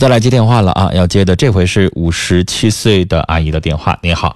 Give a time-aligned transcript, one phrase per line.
[0.00, 0.90] 再来接电话了啊！
[0.94, 3.98] 要接的这回是五十七岁的阿姨的电话。
[4.00, 4.34] 你好，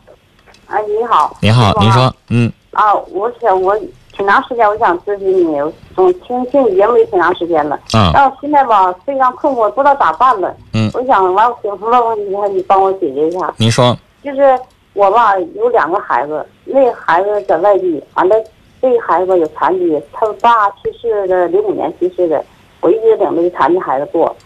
[0.67, 3.75] 啊，你好，您好，您说，嗯，啊，我想我
[4.13, 10.55] 挺长时间，我想咨询你，我总听听你节目也挺长时间了，啊，但我现在吧非常困惑，不知道咋办了。
[10.75, 13.51] 嗯我想完我有什么问题，你帮我解决一下。
[13.57, 14.61] 您说，就是
[14.93, 18.37] 我吧有两个孩子，那个孩子在外地，完了
[18.83, 22.45] 这个孩子吧有残疾，他爸去世的，零五年去世的，
[22.83, 24.37] 我一直领着这残疾孩子过。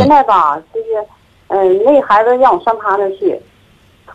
[0.00, 1.04] 现在吧，就是，
[1.48, 3.38] 嗯、那孩子让我上他那去，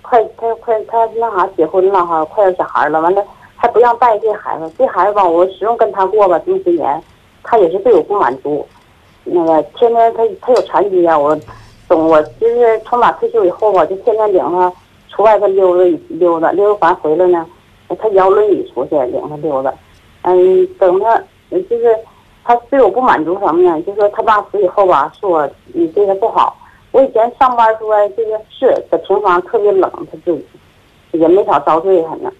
[0.01, 3.23] 快他快他那啥结婚了哈，快要小孩了，完了
[3.55, 6.99] 还不让带这孩子，这孩子吧，我始终跟他过吧这么些年，
[7.43, 8.67] 他也是对我不满足，
[9.25, 11.37] 那个天天他他有残疾啊，我
[11.87, 14.73] 总我就是从马退休以后吧，就天天领他
[15.09, 17.45] 出外头溜达溜达溜达完回来呢，
[17.99, 19.71] 他摇轮椅出去领他溜达，
[20.23, 21.21] 嗯，等他
[21.51, 21.95] 就是。
[22.45, 23.81] 他对我不满足什么呢？
[23.81, 26.55] 就说他爸死以后吧，说我你对他不好。
[26.91, 30.45] 我以前上班说这个是在平房特别冷，他自己
[31.13, 32.31] 也没少遭罪他呢。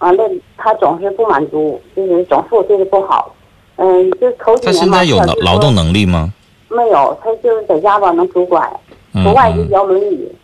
[0.00, 0.22] 完了，
[0.56, 3.34] 他总是不满足，就是总是我对他不好。
[3.76, 6.32] 嗯，就头几他年吧，现在有劳动能力吗？
[6.68, 7.16] 没有？
[7.24, 8.70] 他就是在家吧能拄拐，
[9.14, 10.28] 嗯国外就嗯摇轮椅。
[10.30, 10.36] 嗯，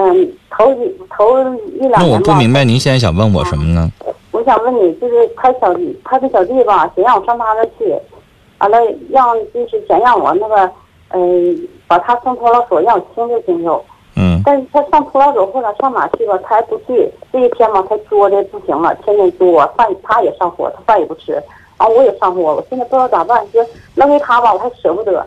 [0.00, 1.38] 嗯，头几头
[1.78, 3.90] 一两那我，不明白您现在想问我什么呢？
[4.30, 7.94] 我想问你，就是他小弟，他的小弟吧，想让我上他那儿去，
[8.58, 8.78] 完了
[9.10, 10.70] 让就是想让我那个，
[11.10, 13.84] 嗯、把他送托老所，让我亲自亲手。
[14.16, 17.10] 嗯但是他上托老所或者上哪去吧，他还不去。
[17.30, 21.34] 这一天嘛，他作的不行了，天天作，饭他也上火，他饭也不吃，
[21.76, 23.60] 啊我也上火，我现在不知道咋办，就
[23.94, 25.26] 扔给他吧，我还舍不得。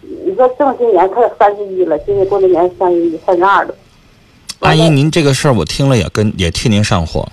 [0.00, 3.74] 你说这么些年，他也三十一了，今年过年年三十一、三十二了。
[4.64, 7.28] 阿姨，您这个事儿我听了也跟也替您上火，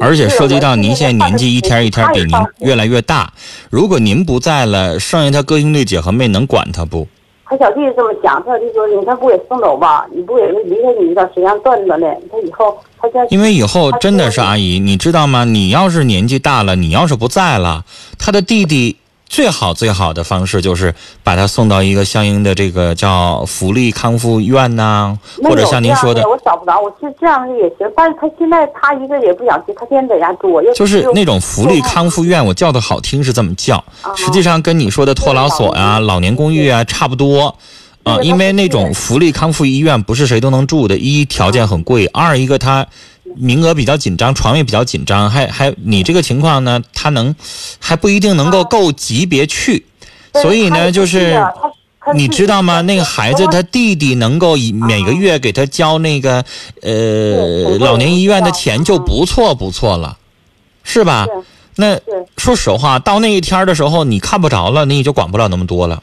[0.00, 3.32] 而且涉及到您现在年纪一天一天比您越来越大。
[3.68, 7.08] 如果您不在了，剩下他哥兄弟姐和妹能管他不？
[7.44, 10.06] 他小弟这么想，他小弟说：“你看不给送走吧？
[10.14, 15.44] 你不给离开你一段时间断断的，他以后他现在因为以后真的是阿姨，你知道吗？
[15.44, 17.84] 你要是年纪大了，你要是不在了，
[18.18, 18.96] 他的弟弟
[19.28, 37.54] 最好最好的方式就是把他送到一个相应的这个叫福利康复院呐、或者像您说的，我找不着，我是这样也行，但是他现在他一个也不想去，他天天在家住，又就是那种福利康复院，我叫的好听是这么叫，啊实际上跟你说的托老所啊、老年公寓啊差不多。
[38.04, 42.86] 啊、因为那种福利康复医院不是谁都能住的，一条件很贵，二一个它
[43.36, 47.34] 名额比较紧张，床位比较紧张，还还你这个情况呢，他能
[47.80, 49.84] 还不一定能够够级别去，
[50.32, 51.40] 对所以呢，就是
[52.14, 52.80] 你知道吗？
[52.80, 56.44] 那个孩子他他弟弟能够以每个月给他交那个
[56.82, 60.16] 呃老年医院的钱就不错不错了，
[60.82, 61.26] 是吧？
[61.26, 61.32] 是
[61.80, 61.96] 那
[62.36, 66.02] 说实话，到那一天的时候，你看不着了，你也就管不了那么多了。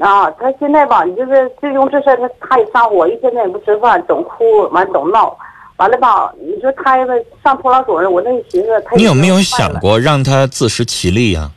[0.00, 5.36] 啊，他现在吧，你就是就用这事儿，他他也上火，一天天也不吃饭，总哭，完总闹，
[5.80, 6.30] 完了吧？
[6.38, 7.06] 你说他要
[7.42, 9.72] 上托老所，我那寻思他你有没有想？
[9.80, 11.50] 过让他自食其力呀、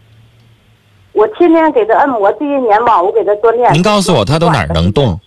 [1.12, 3.74] 我天天给他按摩，这些年吧，我给他锻炼。
[3.74, 5.20] 您告诉我他都哪儿能动？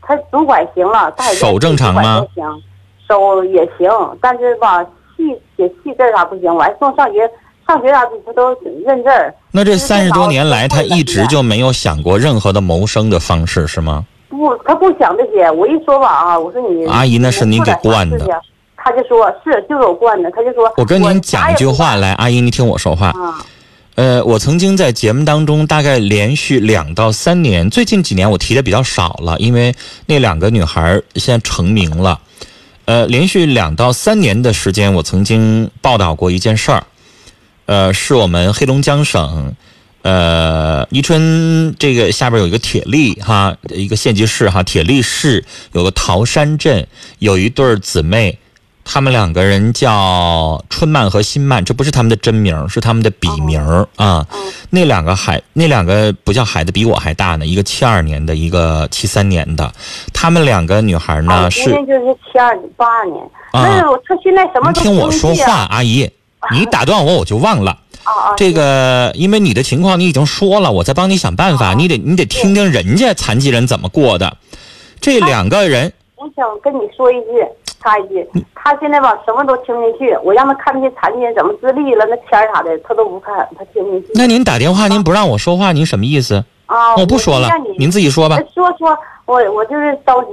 [0.00, 2.26] 他拄拐行了，他手正常吗？
[2.34, 2.62] 行，
[3.06, 3.90] 手也行，
[4.22, 4.82] 但是吧，
[5.14, 5.28] 细
[5.58, 7.30] 写细字啥不行，我还送上学，
[7.68, 8.56] 上学啥的他都
[8.86, 9.34] 认字儿。
[9.50, 14.06] 那这三十多年来，他一直就没有想过任何的谋生的方式，是吗？
[14.32, 15.50] 不，他不想这些。
[15.50, 18.18] 我一说吧啊，我说你阿姨那是您给惯的
[18.76, 23.08] 他就说是就是我惯的，他就说我跟您讲一句话来，阿姨，您听我说话。
[23.08, 23.44] 啊，
[23.94, 29.74] 呃，我曾经在节目当中大概连续两到三年，最近几年我提的比较少了，因为
[30.06, 32.18] 那两个女孩儿现在成名了。
[32.86, 36.82] 呃，连续两到三年的时间，我曾经报道过一件事儿，
[37.66, 39.54] 呃，是我们黑龙江省，
[40.02, 46.86] 呃，宜春这个下边有一个铁力哈，一个县级市哈，铁力市有个桃山镇
[47.20, 48.36] 有一对儿姊妹，
[48.84, 54.26] 他们两个人叫春曼和新曼，这不是他们的真名，是他们的笔名儿啊。
[54.70, 59.72] 那两个孩，那两个不叫孩子，比我还大呢，一个七二年的，一个七三年的。
[60.12, 63.22] 他们两个女孩呢啊是今年就是七二八二年，
[63.52, 66.10] 啊那我他现在什么都听我说话，阿姨，
[66.50, 67.78] 你打断我我就忘了。
[68.36, 71.74] 这个，因为你的情况你已经说了，我再帮你想办法。
[71.74, 74.36] 你得你得听听人家残疾人怎么过的。
[75.00, 77.44] 这两个人，我想跟你说一句，
[77.82, 84.08] 插一句，他现在吧什么都听不进去，我让他看那些残疾人怎么自立了，那片儿啥的他都不看，他听不进去。
[84.14, 86.44] 那您打电话您不让我说话，您什么意思？
[86.66, 88.46] 啊，我不说了，您自己说吧哎。
[88.54, 88.96] 说说，
[89.26, 90.30] 我我就是着急。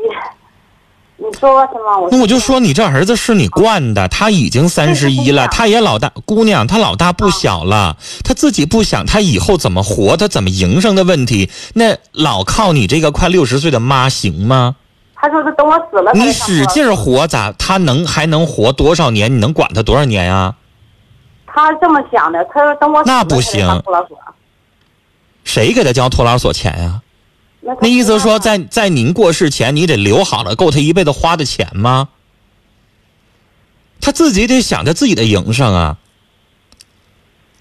[1.22, 2.00] 你说什么？
[2.00, 14.78] 我那我就说你这儿子是你惯的，他已经三十一了，他也老大姑娘，他老大不小了，他自己不想他以后怎么活，他怎么营生的问题，那老靠你这个快六十岁的妈行吗？
[15.16, 16.14] 他说他等我死了。
[16.14, 17.52] 你使劲活咋？
[17.52, 19.36] 他能还能活多少年？
[19.36, 20.56] 你能管他多少年啊？
[21.46, 23.68] 他这么想的，他说等我死了那不行。
[25.44, 27.02] 谁给他交托老所钱呀？
[27.82, 32.10] 那意思说，在在您过世前，你得留好了够他一辈子花的钱吗？
[34.02, 35.98] 他自己得想着自己的营生啊。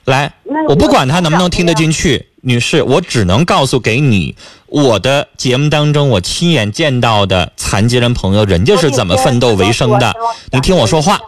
[0.04, 0.34] 来，
[0.68, 10.14] 我不管他能不能听得进去，女士，我只能告诉给你，我的节目当中我亲眼见到的残疾人朋友，人家是怎么奋斗为生的。
[10.50, 11.20] 你听我说话，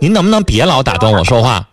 [0.00, 1.68] 您能不能别老打断我说话？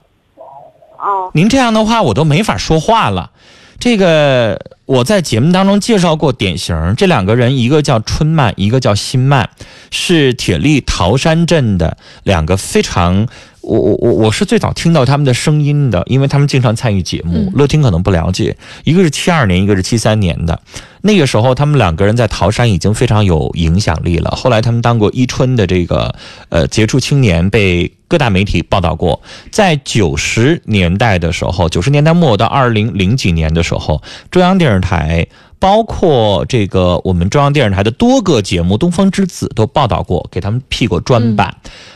[0.97, 3.31] 哦，您这样的话，我都没法说话了。
[3.79, 9.49] 这个我在节目当中介绍过典型，这两个人一个叫春曼，一个叫新曼，
[9.89, 13.27] 是铁力桃山镇的两个非常，
[13.69, 17.51] 我我我我是最早听到他们的声音的，因为他们经常参与节目。
[17.53, 20.59] 乐听可能不了解，一个是七二年，一个是七三年的。
[21.01, 24.31] 那个时候，他们两个人在桃山已经非常有影响力了。
[24.31, 26.13] 后来，他们当过伊春的这个
[26.49, 29.21] 呃杰出青年，被各大媒体报道过。
[29.51, 34.01] 在九十年代的时候，九十年代末到二零零几年的时候，
[34.31, 35.27] 中央电视台
[35.59, 41.53] 包括这个我们中央电视台的多个节目《东方之子》都报道过，给他们辟过专版。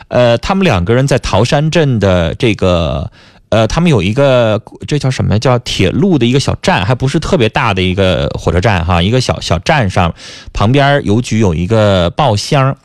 [0.09, 3.09] 呃，他们两个人在桃山镇的这个。
[3.49, 5.37] 呃，他们有一个这叫什么？
[5.37, 10.11] 叫铁路的一个小站，还不是特别大的一个火车站哈，一个小小站上，
[10.53, 12.75] 旁边邮局有一个报箱。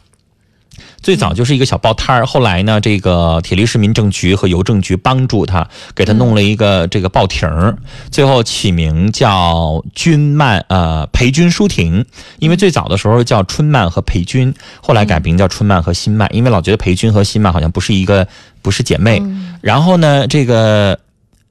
[1.01, 7.77] 最早就是一个小报摊儿，后来呢，这个铁力市民政局和邮政局帮助他，给他弄了一个这个报亭儿，
[8.11, 12.05] 最后起名叫君曼呃裴君书亭，
[12.41, 14.53] 因为最早的时候叫春曼和裴君，
[14.83, 18.27] 后来改名叫春曼和新曼，因为老觉得裴君和新曼好像不是一个
[18.61, 19.23] 不是姐妹。
[19.61, 20.99] 然后呢，这个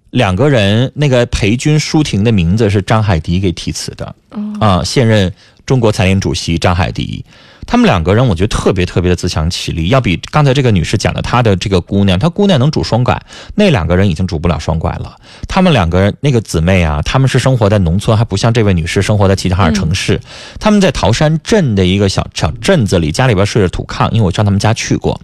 [0.09, 4.13] 两个人那个裴君书亭的名字是张海迪给题词的，
[4.59, 5.33] 啊，现任
[5.65, 7.23] 中国残联主席张海迪。
[7.67, 13.21] 他们两个人，我觉得特别特别的自强其力，要比刚才这个女士讲的她的这个姑娘，她姑娘能拄双拐，
[13.53, 15.17] 那两个人已经拄不了双拐了。
[15.47, 20.19] 他们两个人那个姊妹啊，他们是生活在农村，还不像这位女士生活在齐齐哈尔城市。
[20.59, 25.19] 他们在桃山镇的一个小小镇子里，家里边睡着土炕，因为我上他们家去过。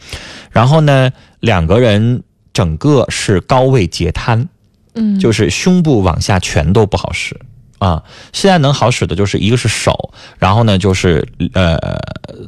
[0.51, 1.09] 然后呢，
[1.39, 4.49] 两个人整个是高位截瘫，
[4.95, 7.39] 嗯，就是胸部往下全都不好使。
[7.83, 8.01] 啊，
[8.31, 11.77] 现在能好使的就是一个是手，然后呢就是呃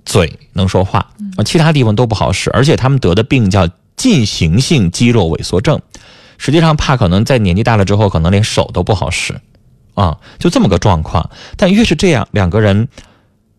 [0.06, 1.06] 嘴能说话，
[1.44, 2.50] 其他地方都不好使。
[2.52, 3.68] 而且他们得的病叫
[3.98, 5.82] 进行性肌肉萎缩症，
[6.38, 9.42] 实际上怕可能在年纪大了之后，可能连手都不好使，
[9.94, 11.30] 啊，就这么个状况。
[11.58, 12.88] 但越是这样，两个人。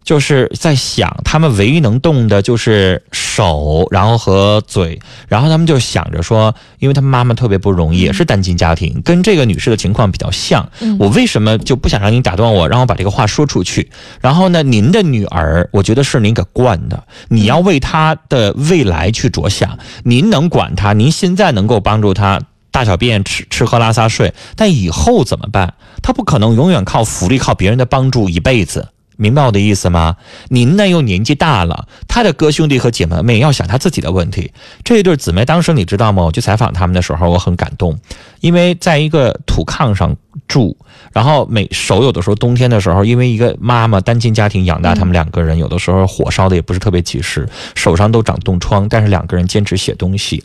[0.06, 10.70] 就是在想，他们唯一能动的就是手，然后和嘴，然后他们就想着说，因为他们妈妈特别不容易，也是单亲家庭，跟这个女士的情况比较像。
[11.00, 13.90] 我为什么就不想让您打断我，让我把这个话说出去？
[14.20, 19.76] 然后呢，您的女儿，我觉得是您给惯的，你要为她的未来去着想。
[20.04, 25.74] 您能管她，您现在能够帮助她大小便、吃吃喝拉撒睡，但以后怎么办？
[26.00, 28.86] 她不可能永远靠福利、靠别人的帮助一辈子。
[29.16, 30.16] 明白我的意思吗？
[30.48, 34.52] 您呢又年纪大了，他的哥兄弟和姐妹们要想他自己的问题。
[34.84, 36.22] 这一对姊妹当时你知道吗？
[36.22, 37.98] 我去采访他们的时候，我很感动，
[38.40, 40.14] 因为在一个土炕上
[40.46, 40.76] 住，
[41.12, 50.44] 然后每手有的时候冬天的时候，因为一个妈妈单亲家庭养大他们两个人，有的时候火烧的也不是特别及时，手上都长冻疮，但是两个人坚持写东西。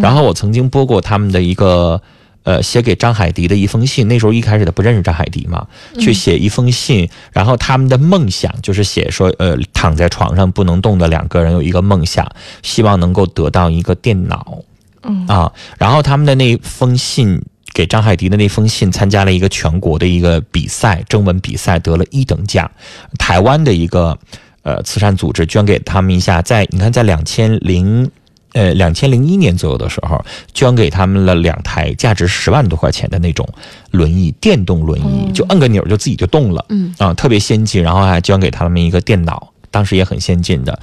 [0.00, 2.00] 然后我曾经播过他们的一个。
[2.44, 5.66] 呃，写给张海迪的一封信，那时候一开始他不认识张海迪嘛，
[6.00, 12.28] 去写一封信，然后他们的梦想就是写说，呃，躺在床上不能动的两个人有一个梦想，
[12.62, 14.58] 希望能够得到一个电脑，
[15.02, 15.24] 嗯。
[15.28, 17.40] 啊，然后他们的那封信
[17.72, 22.68] 给张海迪的那封信，参加了一个全国的一个比赛，征文比赛得了一等奖，
[23.18, 24.18] 台湾的一个
[24.62, 28.10] 呃慈善组织捐给他们一下，在你看在两千零。
[28.52, 33.48] 呃，两千零一年左右的时候，捐给他们了两台价值十万多块钱的那种
[33.90, 39.48] 轮椅，电动轮椅，就摁个钮就自己就动了，嗯啊，特别先进，然后还捐给他们一个电脑。
[39.70, 40.78] 当时也很先进的，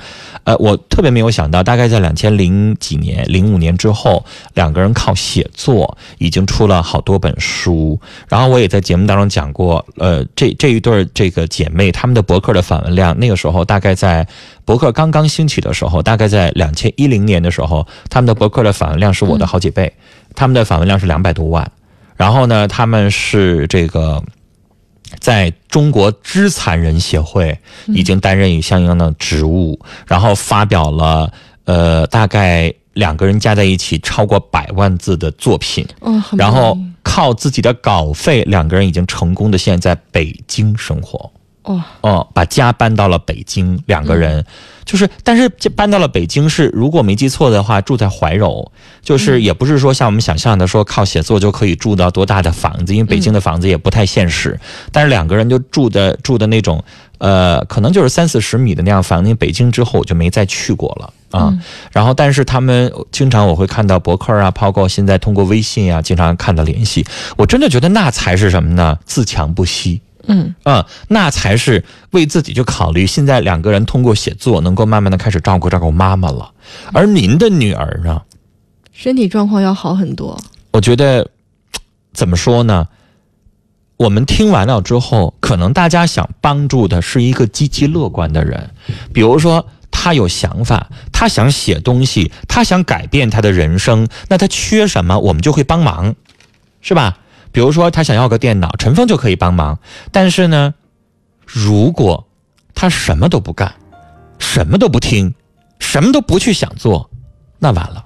[0.45, 7.99] 呃，我特别没有想到，大概在两千零几年、零五年之后，两个人靠写作已经出了好多本书。
[8.27, 14.27] 然后我也在节目当中讲过，呃，这这一对这个姐妹，她们的博客的访问量，那个时候大概在
[14.69, 19.91] 博客刚刚兴起的时候，大概在两千一零年的时候，他们的博客的访问量是我的好几倍，
[20.35, 21.71] 他们的访问量是两百多万。
[22.15, 24.23] 然后呢，他们是这个。
[25.19, 27.57] 在中国肢残人协会
[27.87, 31.33] 已经担任相应的职务，然后发表了
[31.65, 41.31] 呃大概两个人加在一起超过百万字的作品，哦，然后靠自己的稿费，两个人已经成功的现在在北京生活。
[41.63, 44.43] 哇，哦，把家搬到了北京，两个人、
[44.85, 54.57] 就是，但是这搬到了北京是，如果没记错的话，住在怀柔，就是也不是说像我们想象的说靠写作就可以住到多大的房子，因为北京的房子也不太现实。
[54.91, 56.81] 但是两个人就住的住的那种，
[57.17, 59.27] 呃，可能就是三四十米的那样房子。
[59.29, 61.53] 因为北京之后我就没再去过了啊。
[61.91, 67.05] 然后，但是他们经常我会看到博客啊，包括现在通过微信啊，经常看到联系。
[67.35, 68.97] 我真的觉得那才是什么呢？
[69.05, 70.01] 自强不息。
[70.29, 73.05] 嗯嗯，那才是为自己去考虑。
[73.05, 76.51] 现在两个人通过写作，能够慢慢的开始照顾照顾妈妈了。
[76.93, 78.21] 而您的女儿呢？
[78.93, 80.39] 身体状况要好很多。
[80.71, 81.29] 我觉得
[82.13, 82.87] 怎么说呢？
[83.97, 88.69] 我们听完了之后，可能大家想帮助的是一个积极乐观的人，
[89.11, 96.15] 比如说他有想法，他想写东西，他想改变他的人生，那他缺什么，我们就会帮忙，
[96.81, 97.17] 是吧？
[97.51, 99.79] 比如说他想要个电脑，陈峰就可以帮忙。
[100.11, 100.73] 但是呢，
[101.45, 102.27] 如果
[102.73, 103.73] 他什么都不干，
[104.37, 105.33] 什么都不听，
[105.79, 107.09] 什么都不去想做，
[107.59, 108.05] 那完了。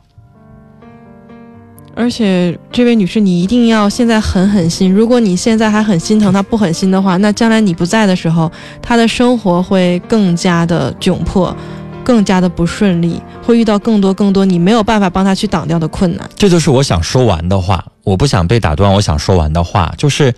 [1.95, 4.91] 而且，这位女士，你一定要现在狠狠心。
[4.91, 11.55] 如果你现在还很心疼她不狠心的话，那将来你不在的时候，她的生活会更加的窘迫，
[12.03, 16.27] 更加的不顺利，会遇到更多更多你没有办法帮她去挡掉的困难。
[16.35, 18.91] 这就是我想说完的话，我不想被打断。
[18.93, 20.33] 我想说完的话就是，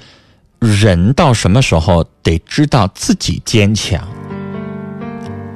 [0.60, 4.08] 人到什么时候得知道自己坚强，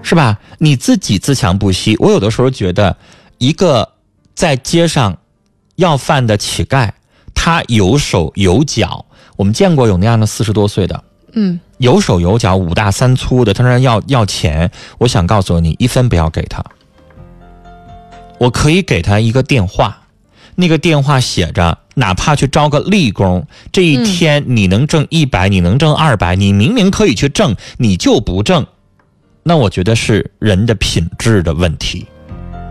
[0.02, 0.40] 是吧？
[0.58, 1.96] 你自己自强不息。
[2.00, 2.96] 我有的时候觉得，
[3.38, 3.88] 一个
[4.34, 5.18] 在街上
[5.76, 6.92] 要饭的乞丐，
[7.34, 9.06] 他有手有脚。
[9.36, 14.70] 我们见过有那样的四十多岁的，嗯，有手有脚、五大三粗的，他那要要钱。
[14.98, 16.62] 我想告诉你，一分不要给他。
[18.38, 19.98] 我可以给他一个电话，
[20.60, 28.68] 那个电话写着，哪怕去招个力工，这一天你能挣一百、你能挣二百，你明明可以去挣，你就不挣，
[29.42, 32.06] 那我觉得是人的品质的问题，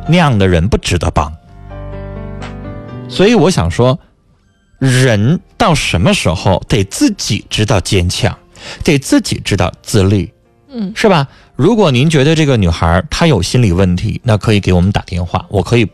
[0.07, 1.33] 那样的人不值得帮。
[3.09, 3.99] 所以我想说，
[4.79, 8.37] 人到什么时候得自己知道坚强，
[8.85, 10.31] 得自己知道自立，
[10.71, 11.27] 嗯，是吧？
[11.57, 15.89] 如果您觉得这个女孩她有心理问题，那可以给我们打电话，我可以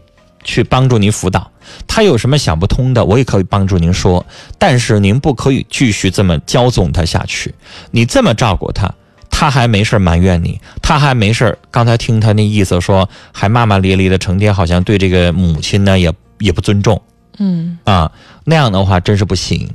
[0.45, 1.51] 去帮助您辅导。
[1.87, 4.25] 他有什么想不通的，我也可以帮助您说。
[4.59, 7.55] 但是您不可以继续这么骄纵他下去，
[7.91, 8.95] 你这么照顾他，
[9.31, 17.01] 他还没事埋怨你，他还没事刚才听他那意思说，还骂骂咧咧的，成天好像对这个母亲呢也也不尊重。
[17.39, 18.13] 嗯，啊，
[18.45, 19.69] 那样的话真是不行。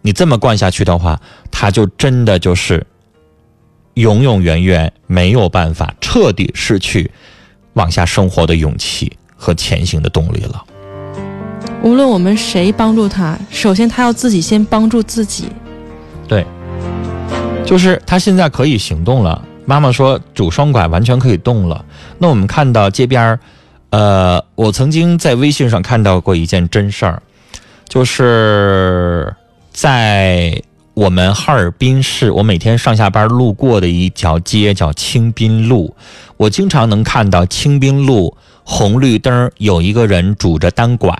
[0.00, 2.86] 你这么惯下去的话，他就真的就是
[3.94, 7.10] 永永远远没有办法彻底失去
[7.74, 10.64] 往下生活的勇气和前行的动力了。
[11.82, 15.48] 无论我们谁帮助他，首先他要自己先帮助自己。
[16.26, 16.46] 对，
[17.66, 19.44] 就是他现在可以行动了。
[19.66, 21.84] 妈妈说拄双拐完全可以动了。
[22.16, 23.40] 那我们看到街边儿，
[23.90, 27.22] 呃，我曾经在微信上看到过一件真事儿，
[27.86, 29.34] 就是
[29.70, 30.62] 在
[30.94, 35.94] 我们哈尔滨市，我每天上下班路过的一条街叫清滨路，
[36.38, 41.16] 我经常能看到清滨路红绿灯有一个人拄着单拐。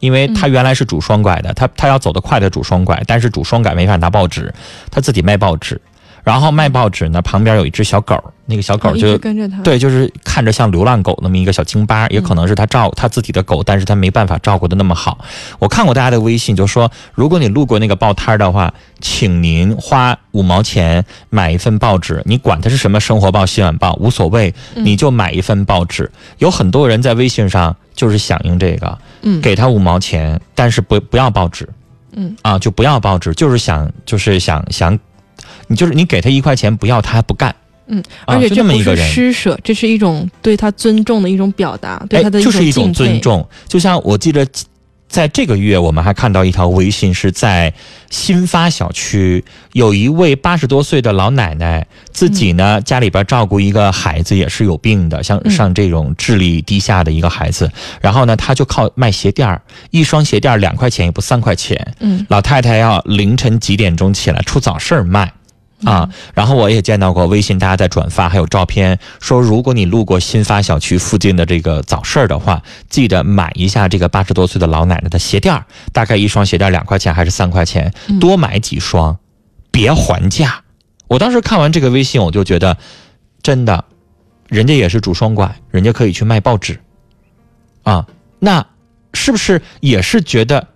[0.00, 4.52] 因为他原来是拄双拐的，他他要走得快的拄双拐，但是拄双拐没法拿报纸，
[4.90, 5.80] 他自己卖报纸，
[6.22, 15.18] 然后卖报纸呢，旁边有一只小狗，那个小狗就直跟着他。，对，就是看着像流浪狗那么一个小京巴，也可能是他照他自己的狗，但是他没办法照顾的那么好。
[15.58, 26.10] 我看过大家的微信，就说如果你路过那个报摊的话，请您花五毛钱买一份报纸，你管它是什么生活报、新晚报无所谓，你就买一份报纸。
[26.38, 31.68] 有很多人在微信上就是响应这个，嗯，给他五毛钱，但是不不要报纸，
[32.12, 34.98] 嗯啊，就不要报纸，就是想就是想想，
[35.68, 37.54] 你就是你给他一块钱不要，他还不干。
[37.86, 42.70] 嗯，而且这不是这么一个人施舍，这是一种对他尊重的一种表达，对他的哎、就是一。
[42.70, 43.46] 种尊重。
[43.66, 44.46] 就像我记得，
[45.12, 47.70] 在这个月我们还看到一条微信，是在
[48.10, 55.50] 新发小区有一位八十多岁的老奶奶，自己呢、家里边照顾一个孩子，也是有病的，像嗯。
[55.50, 62.24] 像这种智力低下的一个孩子，然后呢，他就靠卖鞋垫儿，一双鞋垫儿两块钱也不三块钱，嗯。
[62.30, 65.30] 老太太要凌晨几点钟起来出早市儿卖。
[65.84, 79.18] 啊，然后我也见到过微信大家在转发，还有照片说，如果你路过新发小区附近的这个早市儿的话，记得买一下这个八十多岁的老奶奶的鞋垫儿，大概一双鞋垫儿两块钱还是三块钱，多买几双，
[79.70, 80.62] 别还价。
[81.08, 82.76] 我当时看完这个微信，我就觉得，
[83.42, 83.84] 真的，
[84.48, 86.80] 人家也是拄双拐，人家可以去卖报纸，
[87.82, 88.06] 啊，
[88.38, 88.64] 那
[89.14, 90.68] 是不是也是觉得？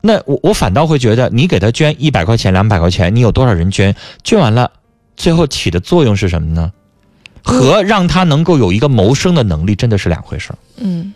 [0.00, 3.94] 那我我反倒会觉得，你给他捐一百块钱、两百块钱，你有多少人捐？
[4.24, 4.70] 捐完了，
[5.16, 6.72] 最后起的作用是什么呢？
[7.42, 10.58] 和让他能够有一个谋生的能力，真的是两回事儿。
[10.76, 11.12] 嗯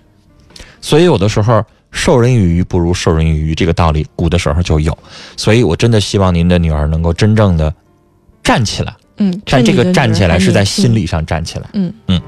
[0.80, 4.96] 所以有的时候授人以鱼不如授人以渔，这个道理古的时候就有。
[5.36, 7.72] 所以我真的希望您的女儿能够真正的
[8.42, 11.00] 站起来，嗯，但这个站起来是在心理。
[11.00, 11.68] 理上站起来。
[11.72, 12.20] 嗯嗯。